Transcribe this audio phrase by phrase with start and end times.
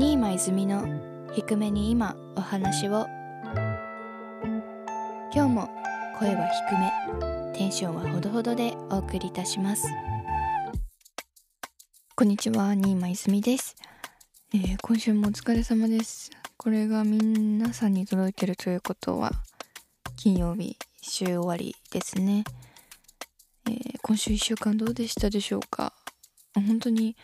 [0.00, 0.82] 新間泉の
[1.34, 3.06] 低めに今お話を。
[5.30, 5.68] 今日も
[6.18, 9.86] 声は低めテンションはほどほどでお送りいたします。
[12.16, 13.76] こんにちは新間泉です、
[14.54, 16.30] えー、今週もお疲れ様です。
[16.56, 19.30] これが皆さんに届いてるということは
[20.16, 22.44] 金曜日週終わりですね、
[23.66, 25.92] えー、今週1週間どうでしたでしょうか？
[26.54, 27.18] 本当に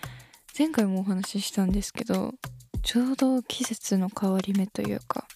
[0.58, 2.34] 前回もお話ししたんですけど
[2.86, 5.26] ちょうど季節の変わり目というか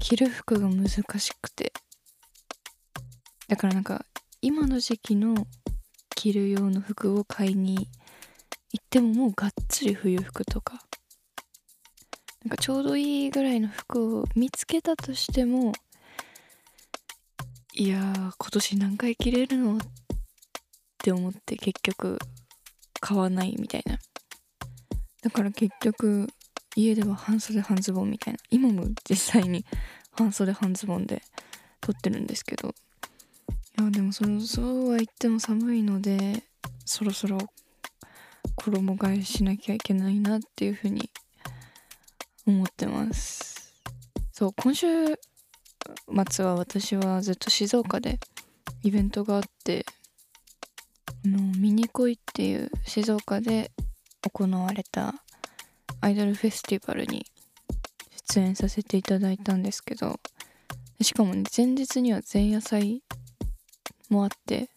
[0.00, 1.74] 着る服が難しくて。
[3.48, 4.06] だからなんか
[4.40, 5.34] 今の時期の
[6.14, 7.74] 着る用の服を買いに
[8.72, 10.80] 行ってももうがっつり冬服とか。
[12.44, 15.72] なんかちょうどいいぐらいの服を見つけたとしても
[17.74, 19.80] いやー今年何回着れるのっ
[20.96, 22.18] て思って結局
[23.00, 23.98] 買わないみたいな。
[25.26, 26.28] だから結局
[26.76, 29.64] 家では半袖半ズボンみたいな今も実際に
[30.12, 31.20] 半袖半ズボンで
[31.80, 36.44] 撮ってるんですけどいやでもそろそうは言っても寒いので
[36.84, 37.38] そろそろ
[38.54, 41.10] 衣替えしなきゃいけないなっていうふうに
[42.46, 43.74] 思ってます。
[44.30, 44.86] そう今週
[46.30, 48.20] 末は私はずっと静岡で
[48.84, 49.84] イベントがあって
[51.24, 53.72] あのミニコイっていう静岡で
[54.30, 55.14] 行われた
[56.00, 57.26] アイドルフェスティバルに
[58.28, 60.18] 出演させていただいたんですけど
[61.00, 63.02] しかもね前日には前夜祭
[64.08, 64.70] もあって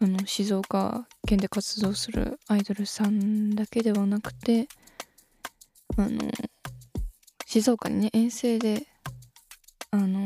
[0.00, 4.68] あの静岡県で活動するアイドルさんだけではなくて
[5.96, 6.30] あの
[7.46, 8.86] 静岡にね遠征で
[9.90, 10.24] あの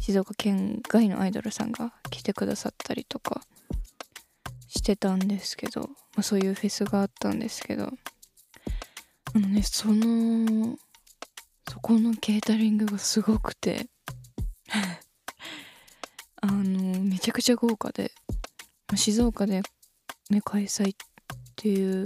[0.00, 3.42] 静岡県外のアイドルさんが来てくださったりとか
[4.68, 7.92] してたんですけど、まあ、そういうフェスがあったんですけど
[9.34, 10.78] あのねその
[11.68, 13.86] そこのケータリングがすごくて
[16.40, 18.12] あのめちゃくちゃ豪華で
[18.94, 19.60] 静岡で、
[20.30, 20.96] ね、開催っ
[21.54, 22.04] ていう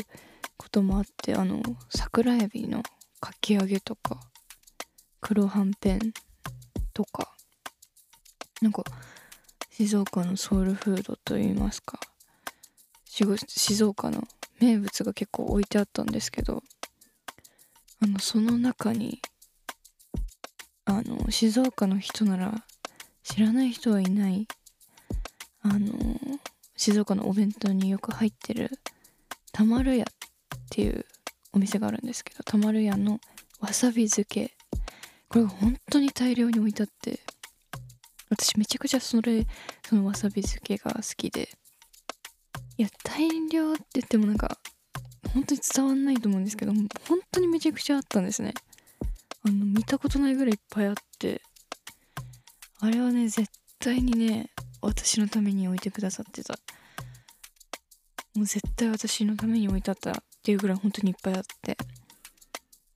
[0.57, 2.83] こともあってあの桜エビの
[3.21, 4.21] かき揚げとか
[5.21, 6.01] 黒はんぺん
[6.93, 7.37] とか
[8.61, 8.83] なんか
[9.71, 12.01] 静岡のソウルフードといいますか
[13.13, 14.23] 静岡の
[14.61, 16.63] 名物が結構置いてあったんですけど
[18.03, 19.21] あのその中に
[20.85, 22.65] あの静岡の人なら
[23.25, 24.47] 知らない人はいない
[25.63, 25.93] あの
[26.77, 28.71] 静岡のお弁当によく入ってる
[29.53, 30.09] たまるやっ
[30.71, 31.05] ていう
[31.53, 33.19] お店があるんですけどたまるやの
[33.59, 34.55] わさび漬け。
[35.29, 37.21] これが本当に大量に置いてあって
[38.31, 39.47] 私めちゃくちゃそれ
[39.87, 41.51] そのわさび漬けが好きで。
[42.81, 44.57] いや大量って言ってもなんか
[45.35, 46.89] 本当に伝わんないと思うんですけど本
[47.31, 48.55] 当にめちゃくちゃあったんですね。
[49.45, 51.43] あの見たことないぐらいいっぱいあって
[52.81, 54.49] あれはね絶対にね
[54.81, 56.55] 私のために置いてくださってた。
[58.35, 61.77] もう絶対私のために置いてあったっていうぐらい本当にいっぱいあって、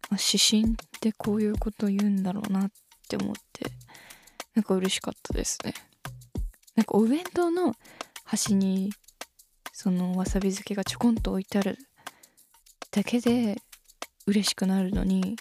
[0.08, 2.70] まあ、指針ってこういうこと言うんだろうなっ
[3.06, 3.70] て思って
[4.54, 5.74] なんか嬉しかったですね。
[6.74, 7.74] なんかお弁当の
[8.24, 8.90] 端に
[9.76, 11.76] そのわさび漬けがちょこんと置いてある
[12.92, 13.60] だけで
[14.24, 15.34] 嬉しくなるのに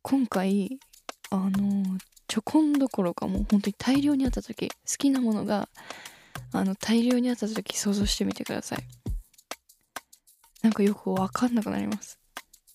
[0.00, 0.80] 今回
[1.30, 5.68] あのちょこんどころかもう本当に大量にあった時好きなものが
[6.54, 8.78] あの大量にあった時想像してみてください。
[10.62, 12.18] なんかよくわかんなくなります。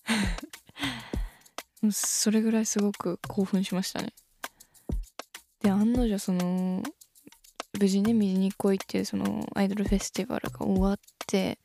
[1.90, 4.12] それぐらいすごく興奮しましたね。
[5.60, 6.84] で案の定その
[7.78, 11.58] 無事ね見に来いっていうそのアイドルフェスティバルが終わって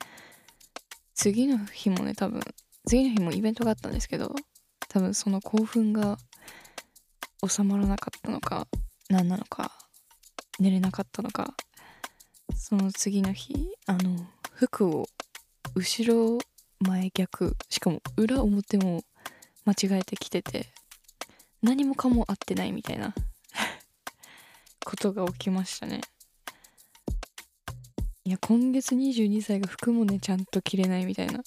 [1.13, 2.41] 次の日もね多分
[2.85, 4.33] 次の日もイベントがあったんですけど
[4.89, 6.17] 多分その興奮が
[7.47, 8.67] 収まらなかったのか
[9.09, 9.71] 何なのか
[10.59, 11.53] 寝れなかったのか
[12.55, 13.53] その次の日
[13.87, 15.05] あの服を
[15.75, 16.39] 後ろ
[16.79, 19.03] 前逆しかも裏表も
[19.65, 20.73] 間違えてきてて
[21.61, 23.13] 何もかも合ってないみたいな
[24.83, 26.01] ことが起きましたね。
[28.31, 31.43] いや今月22歳が服もねちゃんと着れないみたいな。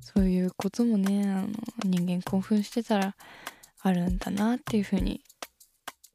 [0.00, 1.48] そういうこともねあの
[1.84, 3.14] 人間興奮してたら
[3.82, 5.20] あるんだなっていうふうに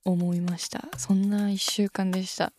[0.06, 0.86] 思いました。
[0.98, 2.52] そんな1週間でした。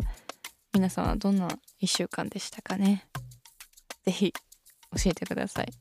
[0.73, 1.49] 皆さんはどんな
[1.82, 3.02] 1週間でしたかね？
[4.06, 5.73] 是非教えてください。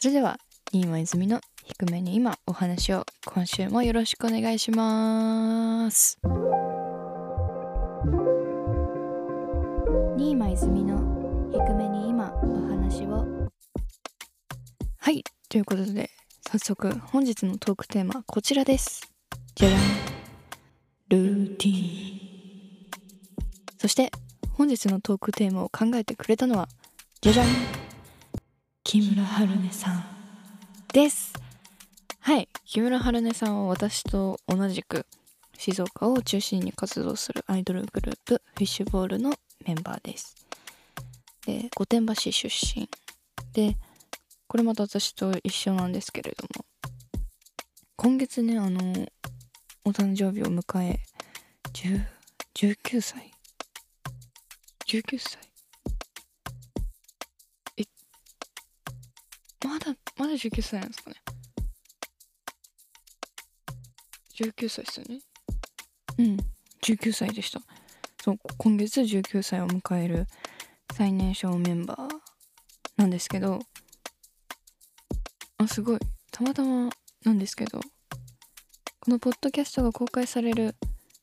[0.00, 0.40] それでは
[0.72, 6.18] 新間泉の低めに今お話を今週もよろしくお願いします。
[10.30, 13.26] 新間泉の低めに今お話を。
[15.00, 16.08] はいということで
[16.48, 19.12] 早速本日のトークテーマこちらです。
[19.56, 19.80] じゃじゃん。
[21.08, 22.20] ルーティン。
[23.76, 24.12] そして
[24.52, 26.68] 本日のトークテーマを考えてくれたのは
[27.20, 27.46] じゃじゃん。
[28.84, 30.04] 木村春音さん。
[30.92, 31.32] です。
[32.20, 35.06] はい木村春音さんは私と同じく
[35.58, 39.34] 静岡を中心に活動するアイドルグループフィッシュボールの
[39.66, 40.34] メンバーです。
[41.46, 42.88] で御殿場市出身。
[43.52, 43.76] で
[44.46, 46.64] これまた私と一緒なんですけれども。
[47.96, 48.80] 今月ねあの
[49.84, 51.00] お誕生日を迎え
[51.74, 53.30] 19歳
[54.86, 55.38] ？19歳？
[57.76, 57.84] え
[59.66, 61.16] まだまだ19歳なんですかね。
[64.34, 65.20] 19歳ですよね。
[66.18, 66.36] うん
[66.82, 67.60] 19歳でした。
[68.22, 70.26] そう今月19歳を迎える
[70.92, 72.08] 最年少メンバー
[72.96, 73.60] なんですけど
[75.58, 75.98] あすごい。
[76.30, 76.88] たまたま
[77.24, 80.74] なんですけどこのポッドキャストが公開される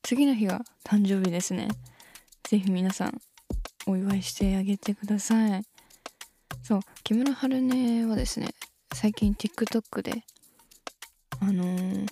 [0.03, 1.69] 次の日が誕生日ですね。
[2.43, 3.19] ぜひ皆さん
[3.87, 5.63] お祝いしてあげてください。
[6.63, 8.49] そう木村春音はですね
[8.93, 10.23] 最近 TikTok で
[11.39, 12.07] あのー、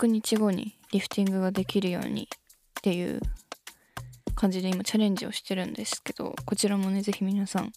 [0.00, 2.26] 100日後にリフティングができるようにっ
[2.82, 3.20] ていう
[4.34, 7.70] 感じで今チャレンジをしてるんですけどこちらもね是非皆さん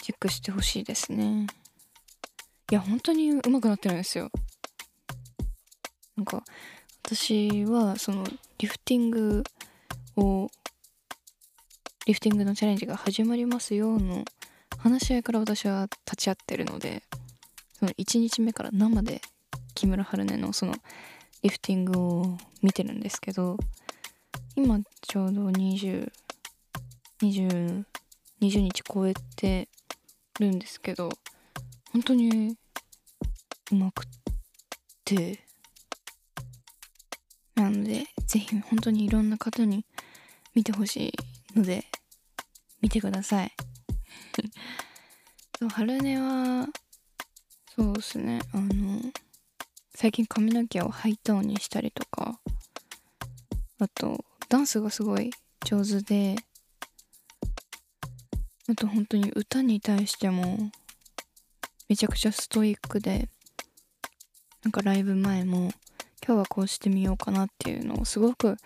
[0.00, 1.48] チェックしてほしいですね。
[2.70, 4.30] いや本当に上手くなってるんですよ。
[6.16, 6.44] なんか
[7.04, 8.24] 私はその
[8.58, 9.42] リフティング
[10.16, 10.48] を
[12.06, 14.24] リフティングのチャレンジが始まりますよの
[14.78, 17.02] 話し合いから私は立ち会ってるので
[17.72, 19.20] その1日目から生で
[19.74, 20.74] 木村春音のその
[21.42, 23.56] リフティングを見てるんですけど
[24.56, 27.84] 今ちょうど2020
[28.40, 29.68] 20, 日超えて
[30.38, 31.10] るんですけど
[31.92, 32.56] 本当に
[33.70, 34.06] うまくっ
[35.04, 35.40] て
[37.54, 39.84] なのでぜひ本当にいろんな方に
[40.54, 41.84] 見てほしいので
[42.80, 43.52] 見てください。
[45.58, 46.68] そう春音は
[47.76, 48.40] そうですね。
[48.52, 49.02] あの
[50.00, 52.40] 最近髪の毛をハイトーンにしたりとか
[53.78, 55.30] あとダンスがすごい
[55.66, 56.36] 上手で
[58.66, 60.56] あと本当に歌に対しても
[61.90, 63.28] めちゃくちゃストイックで
[64.64, 65.70] なんかライブ前も
[66.26, 68.56] 今日はこうしてみようかなっていうのをすごく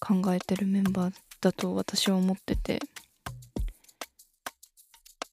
[0.00, 2.80] 考えてるメンバーだと私は思ってて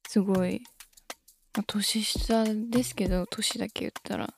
[0.06, 0.60] すごい、
[1.56, 4.34] まあ、年下ですけど年だけ言ったら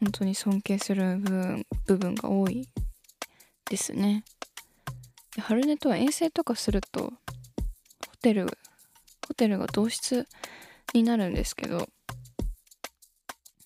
[0.00, 2.68] 本当に尊敬する部分部分が多い
[3.68, 4.24] ですね。
[5.34, 7.12] で春音とは遠征とかするとホ
[8.22, 8.46] テル
[9.26, 10.26] ホテルが同室
[10.94, 11.88] になるんですけど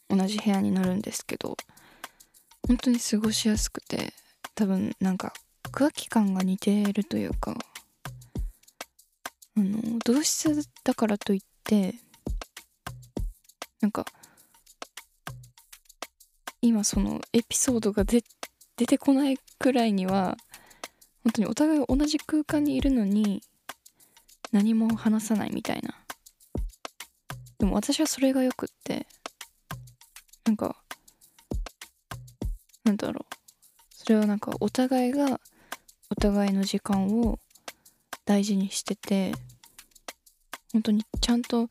[0.08, 1.56] 同じ部屋になるんですけど
[2.66, 4.12] 本当に過ごしやすくて
[4.54, 5.32] 多分なんか
[5.70, 7.56] 空気感が似ているというか
[9.56, 11.94] あの同室だからといって
[13.80, 14.04] なんか
[16.62, 18.22] 今そのエピソードが出
[18.76, 20.36] てこないくらいには
[21.24, 23.42] 本当にお互い同じ空間にいるのに
[24.52, 25.94] 何も話さないみたいな。
[27.58, 29.06] でも私はそれがよくって
[30.44, 30.76] なんか
[32.84, 33.34] なんだろう。
[33.90, 35.40] それはなんかお互いが
[36.10, 37.38] お互いの時間を
[38.24, 39.32] 大事にしてて
[40.72, 41.68] 本当にちゃんと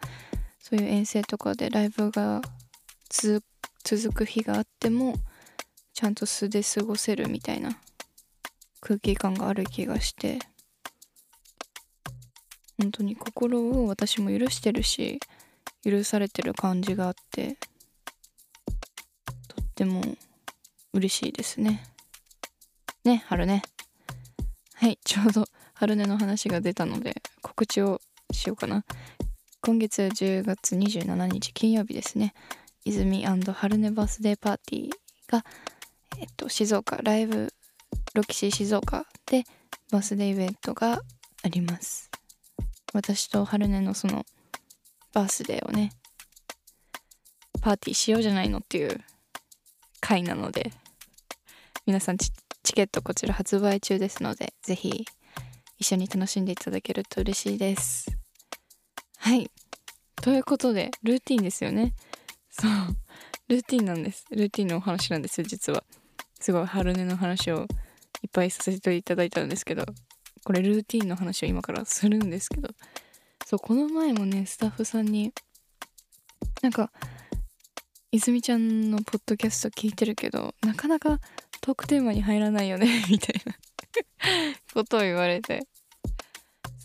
[0.60, 2.42] そういう遠征とかでライブが
[3.10, 3.44] 続
[3.84, 5.16] 続く日があっても
[5.94, 7.78] ちゃんと素で過ごせるみたいな
[8.80, 10.40] 空気感がある気がして
[12.80, 15.20] 本当に心を私も許してるし
[15.84, 17.58] 許されてる感じがあって
[19.48, 20.02] とっても
[20.94, 21.84] 嬉しいですね。
[23.04, 23.62] ね春ね。
[24.74, 28.84] はいちょうど春音の話が出たので告知をしようかな。
[29.62, 32.34] 今月10月27日金曜日ですね。
[32.86, 34.92] 泉春音バースデーパーティー
[35.28, 35.44] が、
[36.20, 37.54] えっと、静岡ライブ
[38.14, 39.44] ロキシー静岡で
[39.92, 41.02] バースデーイベントが
[41.44, 42.10] あります。
[42.94, 44.26] 私と春音のその
[45.14, 45.92] バースデーをね
[47.62, 49.00] パーティーしようじゃないのっていう
[50.00, 50.72] 回なので
[51.86, 52.32] 皆さんチ
[52.74, 55.06] ケットこちら発売中ですのでぜひ
[55.78, 58.18] 一緒に楽しんでいただけると嬉しいです。
[59.18, 59.50] はい。
[60.22, 61.94] ということでルーティンですよね。
[62.51, 62.72] そう。
[63.48, 64.25] ルーティンなんです。
[64.31, 65.84] ルーティンのお話なんですよ実は
[66.39, 67.62] すごい春音の話を
[68.24, 69.86] いっぱいさせていただいたんですけど
[70.43, 72.70] これルーティンの話を今からするんですけど
[73.46, 75.34] そうこの前もねスタッフさんに
[76.62, 76.91] なんか
[78.12, 81.20] 泉ちゃんのポッドキャスト聞いてるけどなかなか
[81.62, 83.53] トークテーマに入らないよねみたいな
[84.74, 85.67] ことを言われて。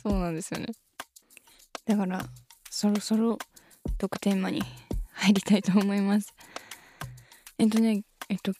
[0.03, 0.67] そうなんですよね。
[1.85, 2.25] だから
[2.71, 3.39] そろそろ
[3.99, 4.63] トークテーマに
[5.27, 6.33] 入りたいと思います。
[7.59, 8.53] えっとねえっと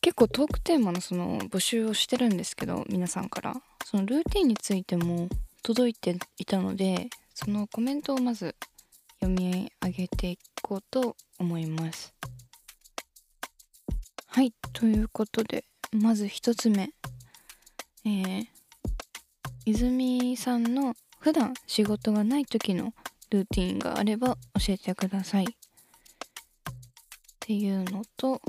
[0.00, 3.54] 結構トークテーマのその募集をしてるんですけど皆さんから。
[3.84, 5.28] そのルーティンについても
[5.62, 8.56] 届いていたのでそのコメントをまず
[9.20, 12.14] 読み上げていこうと思います。
[14.26, 16.90] はいということでまず1つ目。
[18.06, 18.46] えー、
[19.64, 22.92] 泉さんの普段仕事がない時の
[23.30, 25.46] ルーティンがあれば教えてください。
[27.44, 28.40] っていうのと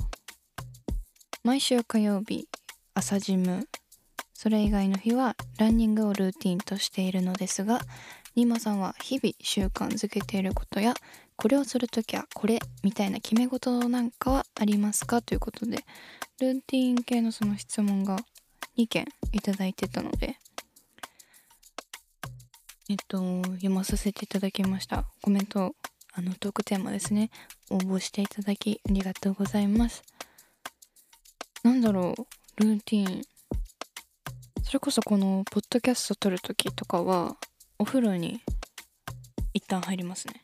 [1.44, 2.48] 毎週火曜日
[2.94, 3.68] 朝ジム。
[4.34, 7.82] それ以外の日はランニングをルーティンとしているのですが
[8.36, 10.94] ニーマさんは日々習慣づけていることや
[11.36, 15.22] これをするときはこれみたいな決め事なんかはありますか？
[15.22, 15.80] ということで
[16.40, 18.18] ルーティン系のその質問が
[18.78, 20.38] 2件いただいてたので
[22.88, 25.04] えっと読まさせていただきました。
[25.22, 25.76] コメント
[26.18, 27.30] あのトークテーマですね。
[27.70, 30.02] 応募していただきありがとうございます。
[31.62, 32.16] なんだろ
[32.58, 33.22] うルーティン。
[34.64, 37.36] それこそこのポッドキャスト撮る時とかは
[37.78, 38.40] お風呂に
[39.54, 40.42] 一旦入りますね。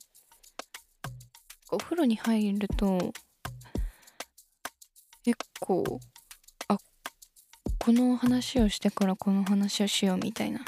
[1.71, 3.13] お風呂に入ると
[5.23, 6.01] 結構
[6.67, 6.77] あ
[7.79, 10.59] この話をしてからこの話をしようみたいな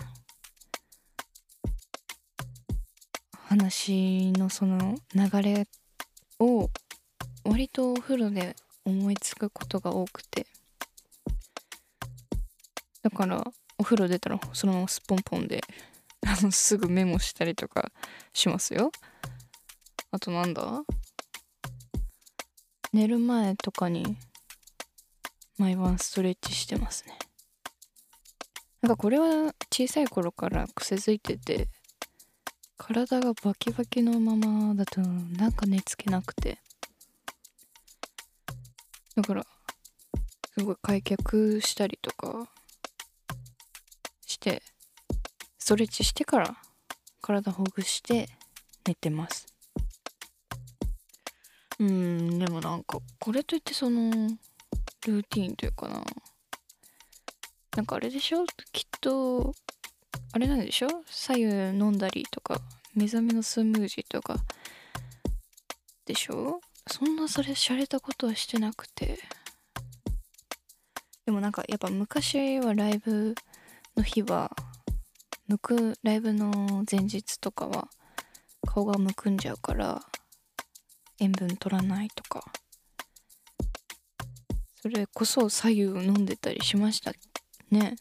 [3.53, 5.67] 話のその流れ
[6.39, 6.72] を
[7.43, 10.48] 割とお風呂で思いつくことが多くて。
[13.03, 13.43] だから
[13.77, 15.62] お風呂出たらそのまますっぽんぽんで
[16.25, 17.91] あの すぐメモしたりとか
[18.33, 18.91] しますよ。
[20.10, 20.83] あとなんだ？
[22.91, 24.17] 寝る前とかに
[25.60, 27.19] 毎晩ストレッチしてますね。
[28.81, 31.67] なんかこれは小さい頃から癖づいてて
[32.77, 36.60] 体がバキバキのままだとなんか寝つけなくて。
[39.15, 39.46] だから
[40.58, 42.50] すごい開脚したりとか
[44.25, 44.63] して
[45.60, 46.58] ストレッチしてから
[47.22, 48.27] 体ほぐして
[48.86, 49.46] 寝てます。
[51.80, 54.10] うんでもなんかこれといってその
[55.06, 56.03] ルーティンというかな。
[57.75, 58.46] なんかあれでしょ？
[58.72, 59.53] きっと
[60.35, 60.87] あれなんでしょ？
[61.05, 62.59] 左右飲んだりとか
[62.95, 64.37] 目覚めのスムージーとか。
[66.05, 66.59] でしょ？
[66.87, 69.19] そんなそれ洒落たことはしてなくて。
[71.25, 73.35] でもなんかやっぱ昔はライブ
[73.95, 74.51] の日は
[75.47, 77.87] むくライブの前日とかは
[78.67, 80.01] 顔がむくんじゃうから
[81.19, 82.43] 塩分取らないとか。
[84.81, 87.13] それこそ左右飲んでたりしました
[87.69, 87.95] ね。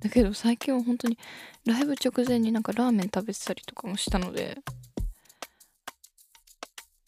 [0.00, 1.18] だけど最近は本当に
[1.64, 4.58] ライブ直前になんかラーメン食べてたりとかもしたので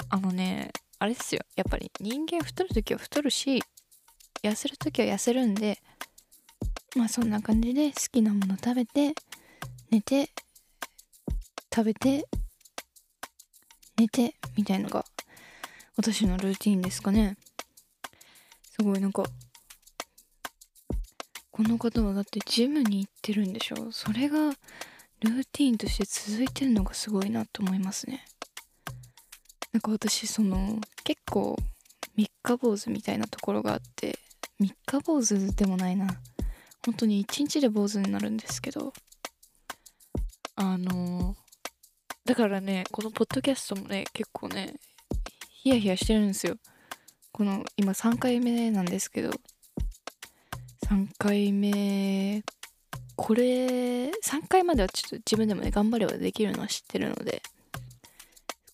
[0.08, 1.40] あのねあれですよ。
[1.56, 3.62] やっぱり人間太る時は太るし
[4.42, 5.78] 痩せる時は痩せるんで
[6.96, 9.14] まあそんな感じで好きなもの食べて
[9.90, 10.30] 寝て
[11.74, 12.26] 食べて
[13.96, 15.04] 寝てみたいのが
[15.96, 17.36] 私のルーティンですかね。
[18.72, 19.24] すごいなんか
[21.60, 23.92] この方はだってジムに行ってるんでしょ？
[23.92, 24.38] それが
[25.20, 28.24] ルーティンとして続いてるのがすごいなと思いますね。
[29.70, 31.56] なんか私その結構
[32.16, 34.18] 三日坊主みたいなところがあって
[34.58, 36.06] 三日坊主でもないな。
[36.82, 38.94] 本当に一日で坊主になるんですけど
[40.56, 41.36] あの
[42.24, 44.76] だからねこのポッドキャストもね結構ね
[45.62, 46.56] ヒヤヒヤしてるんですよ。
[47.32, 49.30] この今3回目なんですけど
[50.90, 52.42] 3回目。
[53.14, 54.10] これ3
[54.48, 57.42] 回まではちょっと自分でもね頑張ればできるのは知ってるので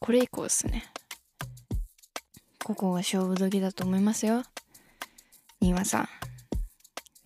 [0.00, 0.84] これ以降ですね。
[2.64, 4.44] ここが勝負時だと思いますよ。
[5.60, 6.08] 新輪さん。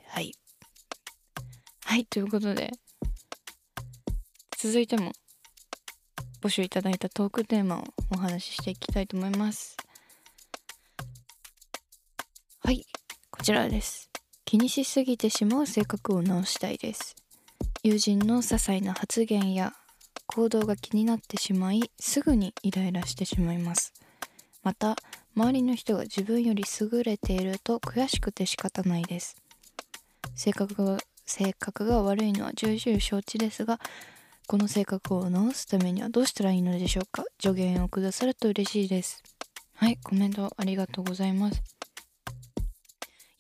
[0.09, 0.33] はい。
[1.85, 2.73] はいということで
[4.59, 5.13] 続いても
[6.43, 9.77] 募集いただいたトークテーマをお話ししていきたいと思います。
[12.65, 12.85] はい
[13.31, 14.10] こちらです。
[14.51, 17.15] 気にしすぎてしまう性格を直したいです。
[17.85, 19.75] 友人の些細な発言や
[20.27, 23.93] 行動が気になってしまいすぐにイライラしてしまいます。
[24.65, 24.97] また
[25.37, 29.37] 周りの人が自分より優れていると悔しくて仕方ないです。
[30.35, 33.79] 性格が性格が悪いのは重々承知ですが
[34.49, 37.23] この性格を直すためにはどうしたらいいのでしょうか？
[37.41, 39.23] 助言をくださると嬉しいです。
[39.77, 41.63] はいコメントありがとうございます。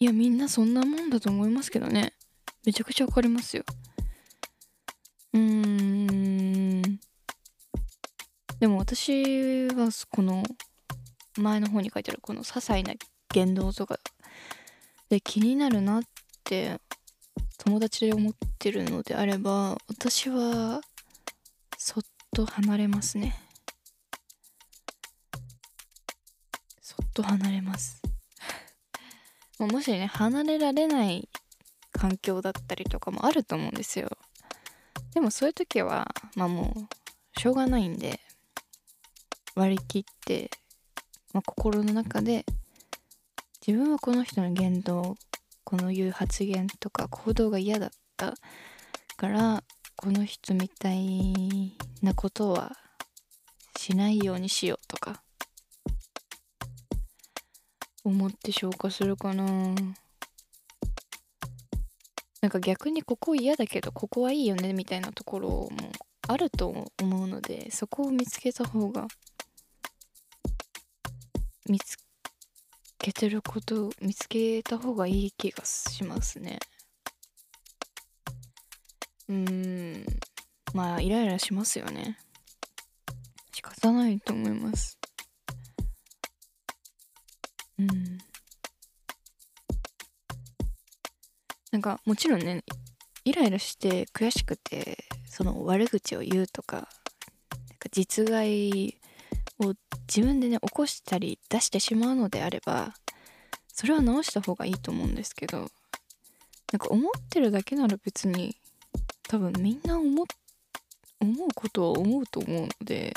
[0.03, 2.15] いやみんなそんなもんだと思いますけどね。
[2.65, 3.65] めちゃくちゃわかりますよ。
[5.35, 6.83] うーん。
[8.59, 10.43] でも私はこの
[11.37, 12.95] 前の方に書いてあるこの些細な
[13.35, 13.99] 言動とか
[15.11, 16.03] で気になるなっ
[16.45, 16.79] て
[17.59, 20.81] 友達で思ってるのであれば私は
[21.77, 22.03] そっ
[22.35, 23.37] と離れますね。
[26.81, 28.00] そっと離れます。
[29.67, 31.29] もしね離れられない
[31.93, 34.09] 環境だったりとかもあると思うんですよ。
[35.15, 38.21] でもそういう時はまあもうしょうがないんで
[39.55, 40.51] 割り切って、
[41.33, 42.45] まあ、心の中で
[43.67, 45.17] 自分はこの人の言動
[45.65, 48.35] この言う発言とか行動が嫌だった
[49.17, 49.63] から
[49.97, 52.77] この人みたいなことは
[53.77, 55.23] しないようにしようとか
[58.05, 59.45] 思って消化するかな。
[62.41, 65.69] なんか逆にここ嫌だけどここはいいよねみたいなところも
[66.27, 69.07] あると思うのでそこを見つけた方が
[71.69, 71.99] 見つ
[72.99, 76.59] けてること見つけた方がいい気がしますね。
[79.29, 80.05] うん。
[80.75, 82.19] まあイライラしますよね。
[83.53, 85.00] 仕方ないと思います。
[91.81, 92.63] なんかもちろんね
[93.25, 96.87] イライラして悔しくてその悪口を言うとかなん
[97.79, 98.99] か実害
[99.59, 99.73] を
[100.07, 102.93] 自分でね起こしたり出してしまうのであれば
[103.69, 105.69] それは直した方がいいと思うんですけどなん
[106.79, 108.59] か思ってるだけなら別に
[109.27, 110.27] 多分みんな思
[111.19, 113.15] 思うことは思うと思うので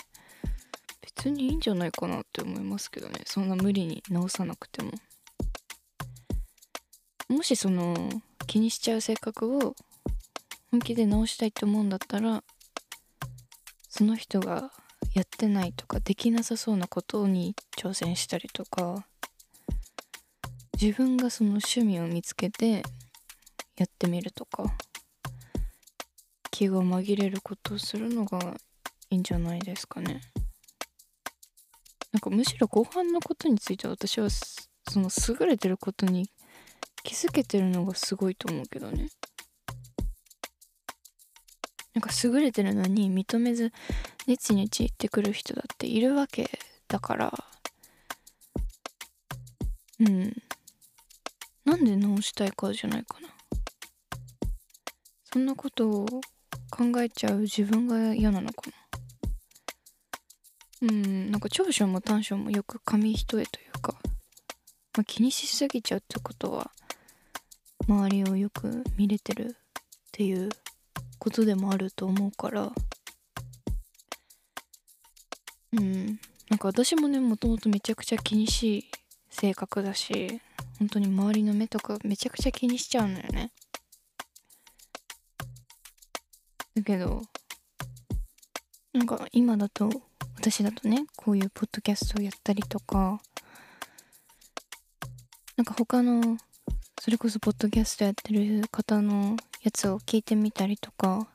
[1.01, 4.91] 別にいいんじゃないかなって思いますけどねそんな無理に直さなくても。
[7.29, 7.95] もしその
[8.47, 9.75] 気にしちゃう性格を
[10.71, 12.43] 本気で直したいと思うんだったら
[13.89, 14.71] その人が
[15.13, 19.05] やってないとかできなさそうなことに挑戦したりとか
[20.81, 22.83] 自分がその趣味を見つけて
[23.77, 24.65] やってみるとか
[26.51, 28.39] 気が紛れることをするのが
[29.09, 30.21] いいんじゃないですかね。
[32.11, 36.29] なんかむしろ後半のことについては私はその優れてることに
[37.03, 39.09] 気づけてるのがすごいと思うけどね。
[41.93, 43.71] なんか優れてるのに認めず
[44.25, 46.49] ネチネチ言ってくる人だっているわけ
[46.87, 47.33] だから。
[49.99, 50.33] うん。
[51.65, 53.29] なんで直したいかじゃないかな。
[55.31, 56.05] そんなことを
[56.71, 58.71] 考えちゃう自分が嫌なのか
[60.81, 60.87] な。
[60.89, 61.31] うん。
[61.31, 63.95] なんか長所も短所もよく紙一重というか、
[64.95, 66.71] まあ、気にしすぎちゃうってことは
[67.87, 69.53] 周りをよく見れてるっ
[70.11, 70.49] ていう
[71.19, 72.71] ことでもあると思うから。
[75.73, 76.19] うん。
[76.49, 78.91] なんか私もねもともとめちゃくちゃ気にしい
[79.29, 80.39] 性格だし
[80.77, 83.51] 本当に周りの目とかめちゃくちゃ気にしちゃうのよね。
[86.75, 87.21] だけど
[88.93, 89.89] なんか今だと
[90.35, 93.19] 私だとねこういうポッドキャストをやったりとか
[95.55, 96.37] なんか他の
[97.03, 101.27] それこそポッドキャストやってる方のやつを聞いてみたりとか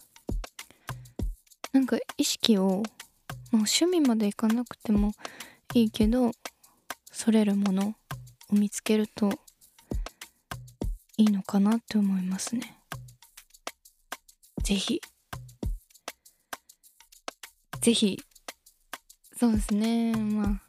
[1.74, 2.82] なんか意識をもう
[3.52, 5.12] 趣味までいかなくても
[5.74, 6.30] いいけど
[7.12, 7.94] それるものを
[8.50, 9.30] 見つけると
[11.18, 12.78] いいのかなって思いますね。
[14.62, 15.02] ぜひ。
[17.82, 18.18] ぜひ。
[19.36, 20.14] そうですね。
[20.14, 20.62] まあ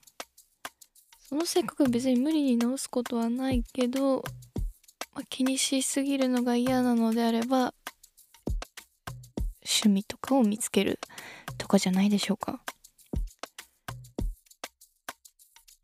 [1.30, 4.26] その性格別に無理に直すことはないけど、
[5.24, 7.74] 気にしすぎるのが嫌なのであれば
[9.64, 11.00] 趣味とかを見つける
[11.58, 12.62] とかじゃないでしょうか。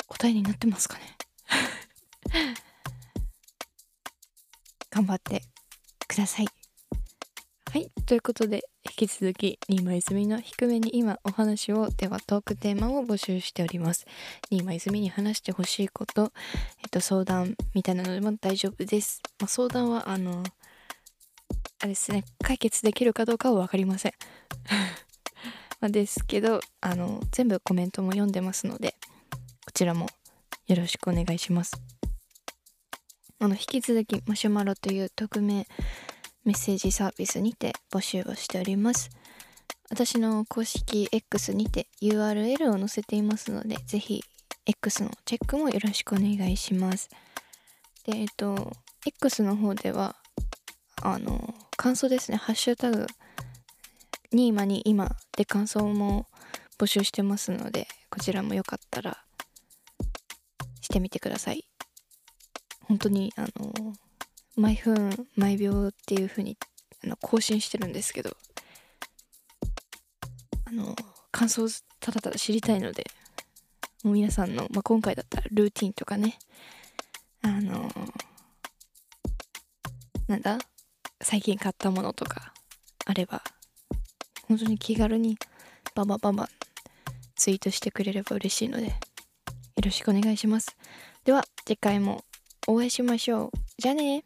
[0.08, 1.18] 答えになってますかね？
[4.90, 5.42] 頑張って
[6.08, 6.48] ください。
[7.72, 8.64] はいということで
[8.98, 14.06] 引き続き新間泉の低めに今お話をではトークテーマを募集しております。
[14.50, 16.32] 新間泉に話してほしいこと
[16.82, 20.44] えっと相談みたいなのでも大丈夫です、まあ、相談はあの
[21.80, 22.24] あれですね。
[22.42, 24.14] 解決できるかどうかは分かりません。
[25.82, 28.96] まですけどあの全部コメントも読んでますので
[29.66, 30.08] こちらも
[30.68, 31.74] よろしくお願いします。
[33.40, 35.68] あの引き続きマシュマロという匿名
[36.46, 39.10] メッセージサービスにて募集をしております。
[39.90, 44.24] 私の公式 X にて URL を載せていますので、ぜひ
[44.66, 47.10] X のチェックもよろしくお願いします。
[48.06, 48.72] で、えっと、
[49.06, 50.16] X の方では、
[51.02, 53.08] あの、感想ですね、ハッシュタグ、
[54.32, 56.28] に今に今で感想も
[56.78, 59.24] 募集してますので、こちらもよかったら
[60.82, 61.66] してみてください。
[62.82, 63.94] 本当に、あの、
[64.56, 66.58] 毎分毎秒っていう風に
[67.04, 68.36] あの更新してるんですけど、
[70.66, 70.96] あの、
[71.32, 71.68] 感想を
[72.00, 73.06] ただただ知りたいので、
[74.04, 76.38] もう皆さんの、まあ、今回だったらルーティンとかね、
[77.42, 77.90] あの
[80.28, 80.58] なんだ
[81.22, 82.54] 最近買ったものとか
[83.06, 83.44] あれば、
[84.48, 85.38] 本当に気軽に
[85.94, 86.50] ババババ
[87.36, 88.92] ツイートしてくれれば嬉しいので、よ
[89.84, 90.76] ろしくお願いします。
[91.26, 92.24] では、次回も
[92.68, 93.52] お会いしましょう。
[93.78, 94.24] じゃあね